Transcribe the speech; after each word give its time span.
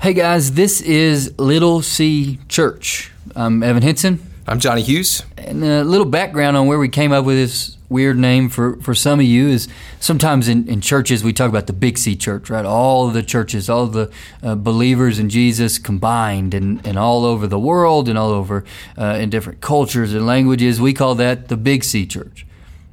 Hey 0.00 0.14
guys, 0.14 0.52
this 0.52 0.80
is 0.80 1.38
Little 1.38 1.82
C 1.82 2.38
Church. 2.48 3.12
I'm 3.36 3.62
Evan 3.62 3.82
Henson. 3.82 4.18
I'm 4.48 4.58
Johnny 4.58 4.80
Hughes. 4.80 5.22
And 5.36 5.62
a 5.62 5.84
little 5.84 6.06
background 6.06 6.56
on 6.56 6.66
where 6.66 6.78
we 6.78 6.88
came 6.88 7.12
up 7.12 7.26
with 7.26 7.36
this 7.36 7.76
weird 7.90 8.16
name 8.16 8.48
for, 8.48 8.80
for 8.80 8.94
some 8.94 9.20
of 9.20 9.26
you 9.26 9.48
is 9.48 9.68
sometimes 9.98 10.48
in, 10.48 10.66
in 10.70 10.80
churches 10.80 11.22
we 11.22 11.34
talk 11.34 11.50
about 11.50 11.66
the 11.66 11.74
Big 11.74 11.98
C 11.98 12.16
Church, 12.16 12.48
right? 12.48 12.64
All 12.64 13.08
of 13.08 13.12
the 13.12 13.22
churches, 13.22 13.68
all 13.68 13.88
the 13.88 14.10
uh, 14.42 14.54
believers 14.54 15.18
in 15.18 15.28
Jesus 15.28 15.78
combined 15.78 16.54
and, 16.54 16.80
and 16.86 16.98
all 16.98 17.26
over 17.26 17.46
the 17.46 17.58
world 17.58 18.08
and 18.08 18.16
all 18.16 18.30
over 18.30 18.64
uh, 18.96 19.18
in 19.20 19.28
different 19.28 19.60
cultures 19.60 20.14
and 20.14 20.26
languages. 20.26 20.80
We 20.80 20.94
call 20.94 21.14
that 21.16 21.48
the 21.48 21.58
Big 21.58 21.84
C 21.84 22.06
Church. 22.06 22.46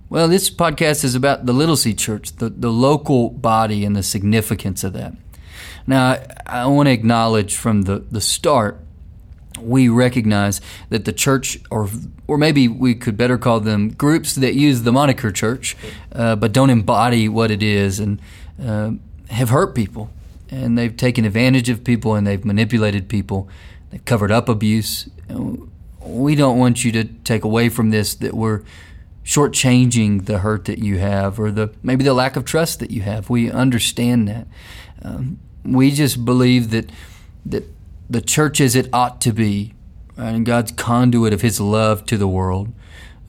Well, 0.09 0.27
this 0.27 0.49
podcast 0.49 1.05
is 1.05 1.15
about 1.15 1.45
the 1.45 1.53
Little 1.53 1.77
C 1.77 1.93
Church, 1.93 2.35
the, 2.35 2.49
the 2.49 2.69
local 2.69 3.29
body 3.29 3.85
and 3.85 3.95
the 3.95 4.03
significance 4.03 4.83
of 4.83 4.91
that. 4.91 5.13
Now, 5.85 6.21
I, 6.45 6.65
want 6.67 6.87
to 6.87 6.91
acknowledge 6.91 7.55
from 7.55 7.83
the, 7.83 7.99
the 8.11 8.21
start, 8.21 8.79
we 9.59 9.89
recognize 9.89 10.61
that 10.89 11.05
the 11.05 11.13
church, 11.13 11.59
or 11.71 11.89
or 12.27 12.37
maybe 12.37 12.67
we 12.67 12.93
could 12.93 13.17
better 13.17 13.37
call 13.37 13.59
them 13.59 13.89
groups 13.89 14.35
that 14.35 14.53
use 14.53 14.83
the 14.83 14.91
moniker 14.91 15.31
church, 15.31 15.75
uh, 16.13 16.35
but 16.35 16.51
don't 16.51 16.69
embody 16.69 17.29
what 17.29 17.51
it 17.51 17.63
is, 17.63 17.99
and 17.99 18.21
uh, 18.63 18.91
have 19.29 19.49
hurt 19.49 19.73
people, 19.73 20.09
and 20.49 20.77
they've 20.77 20.95
taken 20.95 21.25
advantage 21.25 21.69
of 21.69 21.83
people, 21.83 22.15
and 22.15 22.27
they've 22.27 22.45
manipulated 22.45 23.07
people, 23.07 23.49
they've 23.89 24.03
covered 24.05 24.31
up 24.31 24.49
abuse. 24.49 25.09
We 26.01 26.35
don't 26.35 26.57
want 26.57 26.85
you 26.85 26.91
to 26.93 27.03
take 27.03 27.43
away 27.43 27.69
from 27.69 27.89
this 27.89 28.15
that 28.15 28.33
we're 28.33 28.61
shortchanging 29.27 30.25
the 30.25 30.37
hurt 30.37 30.63
that 30.65 30.79
you 30.79 30.99
have, 30.99 31.37
or 31.37 31.51
the 31.51 31.69
maybe 31.83 32.03
the 32.05 32.13
lack 32.13 32.37
of 32.37 32.45
trust 32.45 32.79
that 32.79 32.91
you 32.91 33.01
have. 33.01 33.29
We 33.29 33.51
understand 33.51 34.25
that. 34.29 34.47
Um, 35.01 35.39
we 35.65 35.91
just 35.91 36.23
believe 36.23 36.71
that 36.71 36.89
that 37.45 37.65
the 38.09 38.21
church 38.21 38.61
as 38.61 38.73
it 38.73 38.87
ought 38.93 39.19
to 39.21 39.33
be, 39.33 39.73
and 40.15 40.45
God's 40.45 40.71
conduit 40.71 41.33
of 41.33 41.41
His 41.41 41.59
love 41.59 42.05
to 42.05 42.17
the 42.17 42.27
world. 42.27 42.73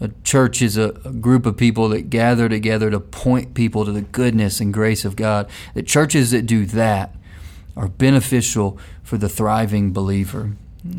A 0.01 0.11
church 0.23 0.63
is 0.63 0.77
a, 0.77 0.91
a, 1.05 1.11
group 1.13 1.45
of 1.45 1.57
people 1.57 1.89
that 1.89 2.09
gather 2.09 2.49
together 2.49 2.89
to 2.89 3.01
point 3.01 3.55
people 3.55 3.85
to 3.85 3.91
the 3.91 4.03
goodness 4.03 4.61
and 4.61 4.73
grace 4.73 5.05
of 5.05 5.17
God. 5.17 5.51
The 5.75 5.83
churches 5.83 6.31
that 6.31 6.47
do 6.47 6.65
that 6.67 7.17
are 7.77 7.89
beneficial 7.89 8.79
for 9.03 9.19
the 9.19 9.29
thriving 9.29 9.93
believer. 9.93 10.53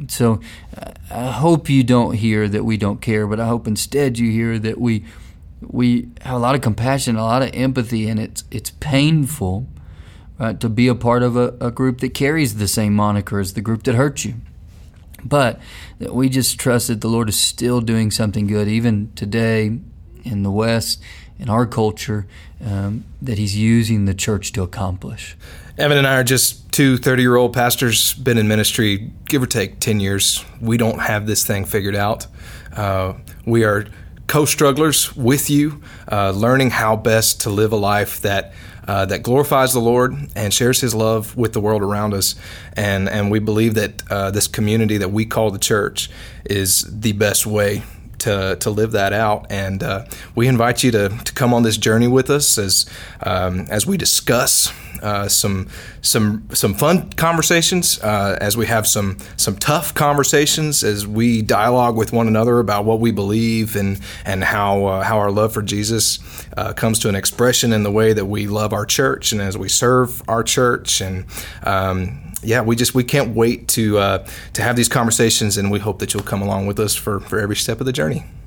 So 0.07 0.39
I 1.09 1.31
hope 1.31 1.69
you 1.69 1.83
don't 1.83 2.15
hear 2.15 2.47
that 2.47 2.63
we 2.63 2.77
don't 2.77 3.01
care, 3.01 3.25
but 3.27 3.39
I 3.39 3.47
hope 3.47 3.67
instead 3.67 4.19
you 4.19 4.31
hear 4.31 4.59
that 4.59 4.79
we 4.79 5.05
we 5.61 6.09
have 6.21 6.35
a 6.35 6.39
lot 6.39 6.55
of 6.55 6.61
compassion, 6.61 7.15
a 7.15 7.23
lot 7.23 7.41
of 7.41 7.51
empathy, 7.53 8.07
and 8.07 8.19
it's 8.19 8.43
it's 8.51 8.71
painful 8.79 9.67
uh, 10.39 10.53
to 10.53 10.69
be 10.69 10.87
a 10.87 10.95
part 10.95 11.23
of 11.23 11.35
a, 11.35 11.55
a 11.59 11.71
group 11.71 11.99
that 11.99 12.13
carries 12.13 12.55
the 12.55 12.67
same 12.67 12.93
moniker 12.93 13.39
as 13.39 13.53
the 13.53 13.61
group 13.61 13.83
that 13.83 13.95
hurt 13.95 14.23
you. 14.25 14.35
But 15.23 15.59
that 15.99 16.15
we 16.15 16.29
just 16.29 16.59
trust 16.59 16.87
that 16.87 17.01
the 17.01 17.09
Lord 17.09 17.27
is 17.27 17.39
still 17.39 17.81
doing 17.81 18.09
something 18.09 18.47
good, 18.47 18.67
even 18.67 19.11
today 19.15 19.79
in 20.23 20.43
the 20.43 20.51
West, 20.51 21.01
in 21.39 21.49
our 21.49 21.65
culture, 21.65 22.27
um, 22.63 23.05
that 23.21 23.37
He's 23.37 23.57
using 23.57 24.05
the 24.05 24.13
church 24.13 24.51
to 24.53 24.63
accomplish. 24.63 25.35
Evan 25.77 25.97
and 25.97 26.05
I 26.05 26.17
are 26.17 26.23
just 26.25 26.71
two 26.73 26.97
30 26.97 27.21
year 27.21 27.35
old 27.37 27.53
pastors, 27.53 28.13
been 28.13 28.37
in 28.37 28.47
ministry, 28.47 29.11
give 29.25 29.41
or 29.41 29.47
take 29.47 29.79
10 29.79 29.99
years. 29.99 30.43
We 30.59 30.77
don't 30.77 30.99
have 30.99 31.25
this 31.25 31.45
thing 31.45 31.65
figured 31.65 31.95
out. 31.95 32.27
Uh, 32.75 33.13
we 33.45 33.63
are 33.63 33.85
co 34.27 34.45
strugglers 34.45 35.15
with 35.15 35.49
you, 35.49 35.81
uh, 36.11 36.31
learning 36.31 36.71
how 36.71 36.95
best 36.95 37.41
to 37.41 37.49
live 37.49 37.71
a 37.71 37.77
life 37.77 38.21
that 38.21 38.53
uh, 38.89 39.05
that 39.05 39.21
glorifies 39.21 39.71
the 39.71 39.79
Lord 39.79 40.15
and 40.35 40.51
shares 40.51 40.81
His 40.81 40.95
love 40.95 41.37
with 41.37 41.53
the 41.53 41.61
world 41.61 41.83
around 41.83 42.13
us. 42.13 42.33
And, 42.73 43.07
and 43.07 43.29
we 43.29 43.37
believe 43.37 43.75
that 43.75 44.01
uh, 44.09 44.31
this 44.31 44.47
community 44.47 44.97
that 44.97 45.11
we 45.11 45.25
call 45.25 45.51
the 45.51 45.59
church 45.59 46.09
is 46.43 46.87
the 46.89 47.11
best 47.11 47.45
way 47.45 47.83
to, 48.19 48.57
to 48.59 48.69
live 48.69 48.91
that 48.91 49.13
out. 49.13 49.47
And 49.49 49.83
uh, 49.83 50.05
we 50.35 50.47
invite 50.47 50.83
you 50.83 50.91
to, 50.91 51.09
to 51.09 51.33
come 51.33 51.53
on 51.53 51.63
this 51.63 51.77
journey 51.77 52.07
with 52.07 52.29
us 52.29 52.57
as, 52.57 52.85
um, 53.23 53.67
as 53.69 53.85
we 53.85 53.97
discuss 53.97 54.71
uh, 55.01 55.27
some 55.27 55.67
some 56.01 56.47
some 56.53 56.73
fun 56.73 57.09
conversations 57.13 57.99
uh, 58.01 58.37
as 58.41 58.57
we 58.57 58.65
have 58.65 58.87
some 58.87 59.17
some 59.37 59.55
tough 59.55 59.93
conversations 59.93 60.83
as 60.83 61.07
we 61.07 61.41
dialogue 61.41 61.95
with 61.95 62.11
one 62.11 62.27
another 62.27 62.59
about 62.59 62.85
what 62.85 62.99
we 62.99 63.11
believe 63.11 63.75
and 63.75 63.99
and 64.25 64.43
how 64.43 64.85
uh, 64.85 65.03
how 65.03 65.17
our 65.17 65.31
love 65.31 65.53
for 65.53 65.61
Jesus 65.61 66.19
uh, 66.57 66.73
comes 66.73 66.99
to 66.99 67.09
an 67.09 67.15
expression 67.15 67.73
in 67.73 67.83
the 67.83 67.91
way 67.91 68.13
that 68.13 68.25
we 68.25 68.47
love 68.47 68.73
our 68.73 68.85
church 68.85 69.31
and 69.31 69.41
as 69.41 69.57
we 69.57 69.69
serve 69.69 70.21
our 70.27 70.43
church 70.43 71.01
and. 71.01 71.25
Um, 71.63 72.25
yeah, 72.41 72.61
we 72.61 72.75
just 72.75 72.95
we 72.95 73.03
can't 73.03 73.35
wait 73.35 73.67
to 73.69 73.97
uh, 73.97 74.27
to 74.53 74.61
have 74.61 74.75
these 74.75 74.89
conversations, 74.89 75.57
and 75.57 75.71
we 75.71 75.79
hope 75.79 75.99
that 75.99 76.13
you'll 76.13 76.23
come 76.23 76.41
along 76.41 76.67
with 76.67 76.79
us 76.79 76.95
for, 76.95 77.19
for 77.19 77.39
every 77.39 77.55
step 77.55 77.79
of 77.79 77.85
the 77.85 77.93
journey. 77.93 78.23